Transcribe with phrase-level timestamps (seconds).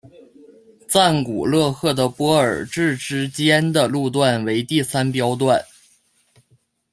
[0.87, 5.63] 赞古勒赫的波尔至之间的路段为第三标段。